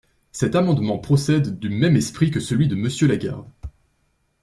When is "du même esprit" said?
1.59-2.31